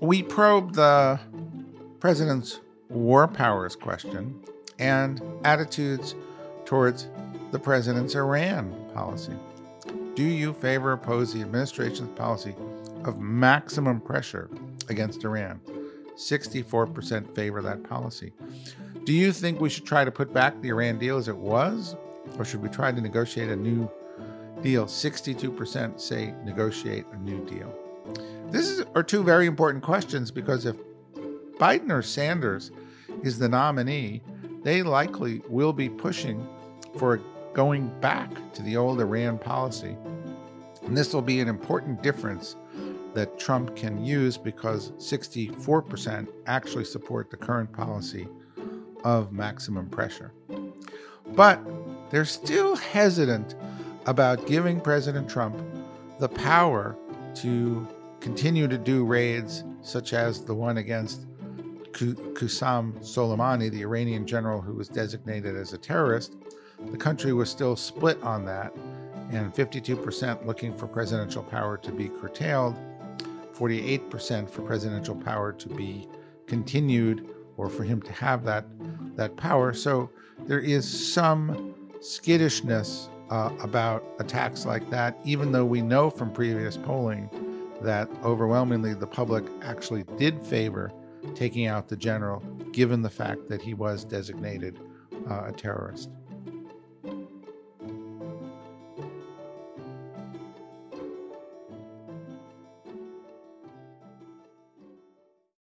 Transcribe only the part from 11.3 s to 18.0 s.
the administration's policy of maximum pressure against Iran? 64% favor that